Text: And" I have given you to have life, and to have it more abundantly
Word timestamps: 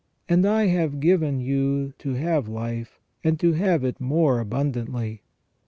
And" 0.27 0.43
I 0.47 0.65
have 0.65 0.99
given 0.99 1.41
you 1.41 1.93
to 1.99 2.13
have 2.15 2.47
life, 2.47 2.97
and 3.23 3.39
to 3.39 3.53
have 3.53 3.83
it 3.83 4.01
more 4.01 4.39
abundantly 4.39 5.21